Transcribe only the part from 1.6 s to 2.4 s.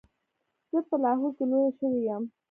شوې یم.